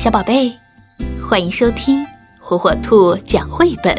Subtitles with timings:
[0.00, 0.50] 小宝贝，
[1.22, 2.02] 欢迎收听
[2.40, 3.94] 火火兔讲绘本。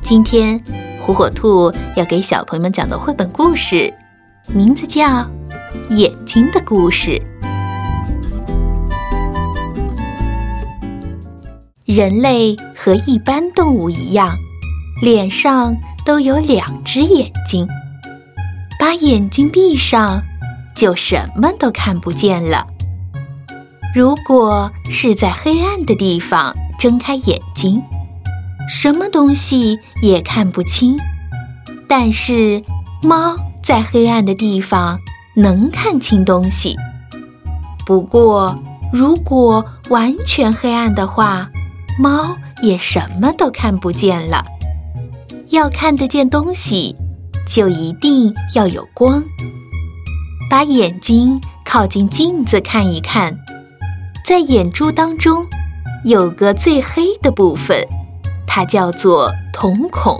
[0.00, 0.58] 今天，
[0.98, 3.92] 火火兔要给小朋友们讲的绘本故事，
[4.54, 5.04] 名字叫
[5.90, 7.20] 《眼睛的故事》。
[11.84, 14.34] 人类和一般动物一样，
[15.02, 15.76] 脸上
[16.06, 17.68] 都有两只眼睛。
[18.80, 20.22] 把眼睛闭上，
[20.74, 22.68] 就什么都看不见了。
[23.94, 27.80] 如果是在黑暗的地方睁开眼睛，
[28.68, 30.96] 什么东西也看不清。
[31.86, 32.64] 但是
[33.02, 34.98] 猫在黑暗的地方
[35.36, 36.74] 能看清东西。
[37.86, 38.58] 不过，
[38.92, 41.50] 如果完全黑暗的话，
[41.98, 44.44] 猫也什么都看不见了。
[45.50, 46.96] 要看得见东西。
[47.46, 49.22] 就一定要有光。
[50.48, 53.38] 把眼睛靠近镜子看一看，
[54.24, 55.46] 在眼珠当中
[56.06, 57.86] 有个最黑的部分，
[58.46, 60.18] 它叫做瞳孔，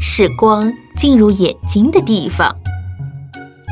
[0.00, 2.56] 是光进入眼睛的地方。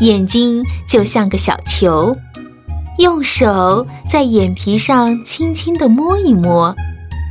[0.02, 2.14] 眼睛就像个小球，
[2.98, 6.76] 用手在眼皮上轻轻地摸一摸，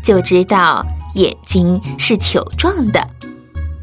[0.04, 0.84] 就知道
[1.14, 3.08] 眼睛是球状的。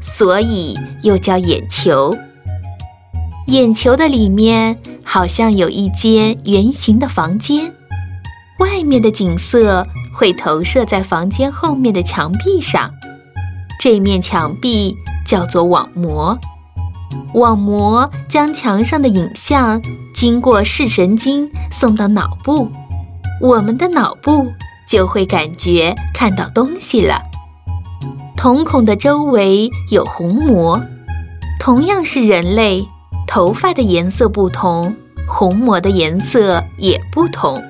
[0.01, 2.13] 所以又叫眼球。
[3.47, 7.73] 眼球的里面好像有一间圆形的房间，
[8.59, 12.91] 外面的景色会投射在房间后面的墙壁上。
[13.79, 16.37] 这面墙壁叫做网膜，
[17.33, 19.81] 网膜将墙上的影像
[20.13, 22.71] 经过视神经送到脑部，
[23.41, 24.51] 我们的脑部
[24.87, 27.21] 就会感觉看到东西了。
[28.37, 30.81] 瞳孔的周围有虹膜，
[31.59, 32.87] 同样是人类，
[33.27, 34.95] 头发的颜色不同，
[35.27, 37.61] 虹膜的颜色也不同。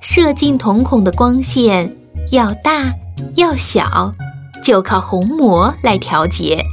[0.00, 1.96] 射进瞳孔的光线
[2.30, 2.94] 要大
[3.36, 4.14] 要小，
[4.62, 6.64] 就靠虹膜来调节。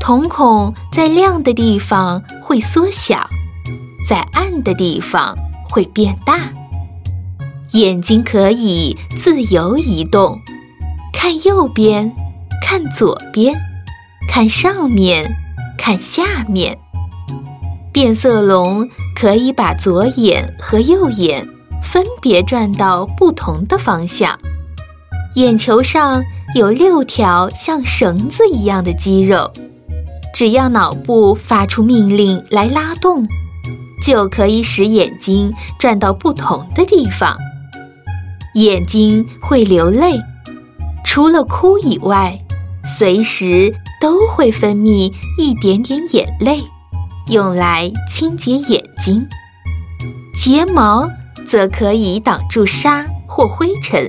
[0.00, 3.28] 瞳孔在亮的地方会缩小，
[4.08, 5.36] 在暗的地方
[5.68, 6.52] 会变大。
[7.72, 10.40] 眼睛可以自由移动。
[11.12, 12.14] 看右边，
[12.64, 13.58] 看左边，
[14.28, 15.34] 看上面，
[15.76, 16.78] 看下面。
[17.92, 21.46] 变色龙可以把左眼和右眼
[21.82, 24.38] 分别转到不同的方向。
[25.34, 26.22] 眼球上
[26.54, 29.52] 有六条像绳子一样的肌肉，
[30.34, 33.26] 只要脑部发出命令来拉动，
[34.02, 37.36] 就可以使眼睛转到不同的地方。
[38.54, 40.20] 眼睛会流泪。
[41.04, 42.38] 除了哭以外，
[42.84, 46.62] 随时都会分泌一点点眼泪，
[47.28, 49.26] 用来清洁眼睛。
[50.34, 51.08] 睫毛
[51.48, 54.06] 则可以挡住沙或灰尘，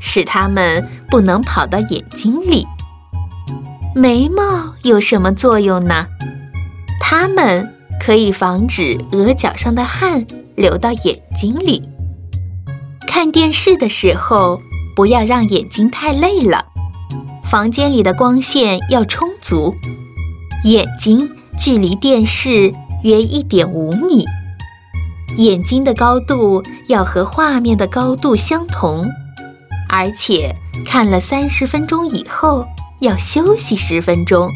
[0.00, 2.66] 使它们不能跑到眼睛里。
[3.94, 4.42] 眉毛
[4.82, 6.06] 有什么作用呢？
[7.00, 10.24] 它们可以防止额角上的汗
[10.54, 11.82] 流到眼睛里。
[13.06, 14.62] 看电视的时候。
[14.98, 16.64] 不要让眼睛太累了。
[17.44, 19.72] 房间里的光线要充足，
[20.64, 22.74] 眼睛距离电视
[23.04, 24.24] 约一点五米，
[25.38, 29.06] 眼睛的高度要和画面的高度相同，
[29.88, 30.52] 而且
[30.84, 32.66] 看了三十分钟以后
[32.98, 34.50] 要休息十分钟。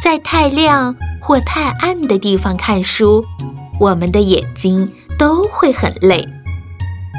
[0.00, 3.24] 在太亮或太暗的地方看书，
[3.78, 6.26] 我们的眼睛都会很累。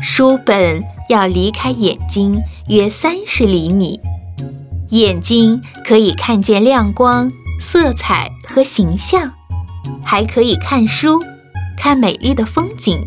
[0.03, 3.97] 书本要离开眼睛约三十厘米，
[4.89, 9.31] 眼睛可以看见亮光、色彩和形象，
[10.03, 11.21] 还可以看书、
[11.77, 12.99] 看美丽的风景、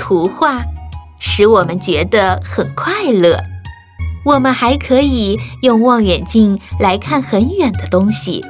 [0.00, 0.64] 图画，
[1.20, 3.38] 使我们觉得很快乐。
[4.24, 8.44] 我们还可以用望远镜来看很远的东西，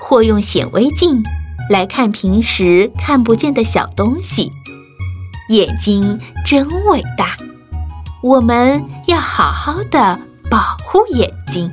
[0.00, 1.22] 或用显微镜
[1.68, 4.50] 来看平时看不见的小东西。
[5.50, 7.36] 眼睛真伟大，
[8.22, 10.18] 我们要好好的
[10.50, 11.70] 保护眼睛。